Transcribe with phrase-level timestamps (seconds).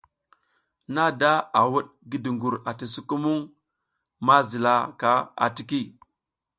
[0.95, 3.39] Nada a wuɗ ngi dugur ati sukumuŋ
[4.25, 5.11] ma zila ka
[5.45, 5.81] atiki.